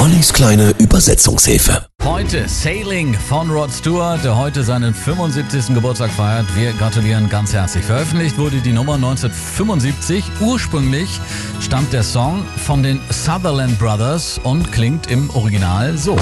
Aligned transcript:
Ollis 0.00 0.32
kleine 0.32 0.72
Übersetzungshilfe. 0.78 1.84
Heute 2.02 2.48
Sailing 2.48 3.12
von 3.12 3.50
Rod 3.50 3.70
Stewart, 3.70 4.24
der 4.24 4.34
heute 4.34 4.62
seinen 4.62 4.94
75. 4.94 5.74
Geburtstag 5.74 6.10
feiert. 6.10 6.46
Wir 6.56 6.72
gratulieren 6.72 7.28
ganz 7.28 7.52
herzlich. 7.52 7.84
Veröffentlicht 7.84 8.38
wurde 8.38 8.56
die 8.62 8.72
Nummer 8.72 8.94
1975. 8.94 10.24
Ursprünglich 10.40 11.20
stammt 11.60 11.92
der 11.92 12.02
Song 12.02 12.46
von 12.56 12.82
den 12.82 12.98
Sutherland 13.10 13.78
Brothers 13.78 14.40
und 14.42 14.72
klingt 14.72 15.10
im 15.10 15.28
Original 15.34 15.98
so. 15.98 16.16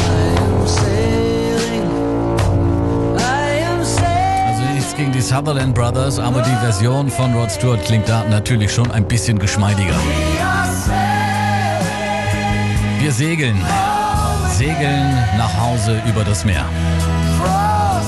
Also 4.46 4.96
gegen 4.96 5.12
die 5.12 5.20
Sutherland 5.20 5.76
Brothers, 5.76 6.18
aber 6.18 6.42
die 6.42 6.56
Version 6.56 7.08
von 7.08 7.32
Rod 7.32 7.52
Stewart 7.52 7.84
klingt 7.84 8.08
da 8.08 8.24
natürlich 8.24 8.72
schon 8.72 8.90
ein 8.90 9.06
bisschen 9.06 9.38
geschmeidiger. 9.38 9.94
Wir 12.98 13.12
segeln. 13.12 13.64
Segeln 14.50 15.14
nach 15.36 15.56
Hause 15.60 16.02
über 16.08 16.24
das 16.24 16.44
Meer. 16.44 16.64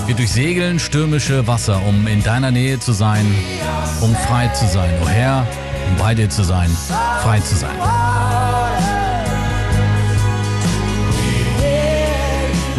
Wir 0.06 0.16
durchsegeln 0.16 0.80
stürmische 0.80 1.46
Wasser, 1.46 1.80
um 1.86 2.08
in 2.08 2.22
deiner 2.24 2.50
Nähe 2.50 2.80
zu 2.80 2.92
sein, 2.92 3.24
um 4.00 4.14
frei 4.16 4.48
zu 4.48 4.66
sein. 4.66 4.90
O 5.02 5.08
Herr, 5.08 5.46
um 5.88 5.96
bei 5.96 6.14
dir 6.14 6.28
zu 6.28 6.42
sein, 6.42 6.70
frei 7.22 7.38
zu 7.38 7.54
sein. 7.54 7.76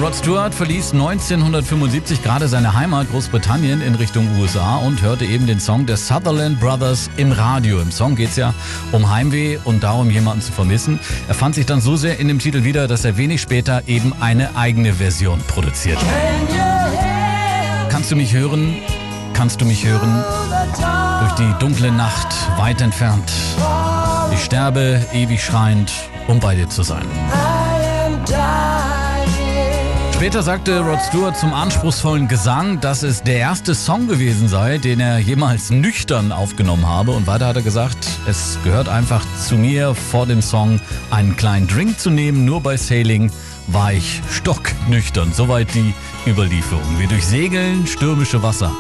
Rod 0.02 0.16
Stewart 0.16 0.56
verließ 0.56 0.94
1975 0.94 2.24
gerade 2.24 2.48
seine 2.48 2.74
Heimat 2.74 3.12
Großbritannien 3.12 3.84
in 3.84 3.94
Richtung 3.94 4.28
USA 4.40 4.78
und 4.78 5.04
hörte 5.04 5.26
eben 5.26 5.46
den 5.46 5.60
Song 5.60 5.86
der 5.86 5.96
Sutherland 5.96 6.60
Brothers 6.60 7.12
im 7.18 7.32
Radio. 7.32 7.80
Im 7.80 7.92
Song 7.92 8.16
geht 8.16 8.30
es 8.30 8.36
ja 8.36 8.56
um 8.92 9.12
Heimweh 9.12 9.60
und 9.64 9.84
darum, 9.84 10.10
jemanden 10.10 10.42
zu 10.42 10.52
vermissen. 10.52 11.00
Er 11.28 11.36
fand 11.36 11.54
sich 11.54 11.68
dann 11.68 11.82
so 11.82 11.98
sehr 11.98 12.18
in 12.18 12.28
dem 12.28 12.40
Titel 12.40 12.64
wieder, 12.64 12.88
dass 12.88 13.06
er 13.06 13.16
wenig 13.16 13.42
später 13.42 13.84
eben 13.86 14.12
eine 14.20 14.56
eigene 14.56 14.94
Version 14.94 15.40
produzierte. 15.48 16.04
Kannst 17.90 18.10
du 18.10 18.16
mich 18.16 18.34
hören? 18.34 18.78
Kannst 19.36 19.62
du 19.62 19.66
mich 19.66 19.86
hören? 19.86 20.24
Durch 21.20 21.34
die 21.34 21.60
dunkle 21.60 21.92
Nacht, 21.92 22.34
weit 22.58 22.82
entfernt. 22.82 23.32
Ich 24.34 24.44
sterbe 24.44 25.06
ewig 25.14 25.44
schreiend, 25.44 25.92
um 26.28 26.40
bei 26.40 26.56
dir 26.56 26.70
zu 26.70 26.82
sein. 26.82 27.06
Später 30.22 30.44
sagte 30.44 30.82
Rod 30.82 31.00
Stewart 31.02 31.36
zum 31.36 31.52
anspruchsvollen 31.52 32.28
Gesang, 32.28 32.80
dass 32.80 33.02
es 33.02 33.24
der 33.24 33.38
erste 33.38 33.74
Song 33.74 34.08
gewesen 34.08 34.48
sei, 34.48 34.78
den 34.78 35.00
er 35.00 35.18
jemals 35.18 35.72
nüchtern 35.72 36.32
aufgenommen 36.32 36.88
habe. 36.88 37.10
Und 37.10 37.26
weiter 37.26 37.48
hat 37.48 37.56
er 37.56 37.64
gesagt, 37.64 37.98
es 38.28 38.60
gehört 38.64 38.88
einfach 38.88 39.26
zu 39.44 39.56
mir, 39.56 39.96
vor 39.96 40.28
dem 40.28 40.44
Song 40.44 40.80
einen 41.10 41.36
kleinen 41.38 41.66
Drink 41.66 42.00
zu 42.00 42.12
nehmen. 42.12 42.46
Nur 42.46 42.62
bei 42.62 42.78
Sailing 42.78 43.32
war 43.66 43.94
ich 43.94 44.22
stocknüchtern. 44.30 45.34
Soweit 45.34 45.74
die 45.74 45.96
Überlieferung. 46.28 47.00
Wir 47.00 47.08
durchsegeln 47.08 47.88
stürmische 47.88 48.44
Wasser, 48.44 48.72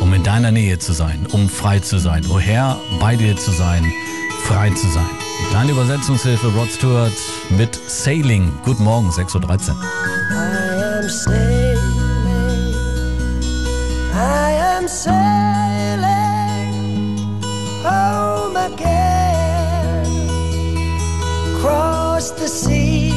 um 0.00 0.12
in 0.14 0.24
deiner 0.24 0.50
Nähe 0.50 0.80
zu 0.80 0.92
sein, 0.92 1.28
um 1.30 1.48
frei 1.48 1.78
zu 1.78 2.00
sein. 2.00 2.26
O 2.28 2.40
Herr, 2.40 2.76
bei 2.98 3.14
dir 3.14 3.36
zu 3.36 3.52
sein, 3.52 3.84
frei 4.42 4.70
zu 4.70 4.88
sein. 4.88 5.06
Die 5.42 5.50
kleine 5.52 5.70
Übersetzungshilfe 5.70 6.48
Rod 6.48 6.72
Stewart 6.72 7.12
mit 7.50 7.78
Sailing. 7.86 8.50
Guten 8.64 8.82
Morgen, 8.82 9.10
6.13 9.10 9.68
Uhr. 9.68 10.57
Sailing. 11.08 12.74
I 14.14 14.50
am 14.74 14.88
sailing 14.88 15.16
home 17.82 18.56
again. 18.56 20.04
Cross 21.60 22.32
the 22.32 22.48
sea 22.48 23.07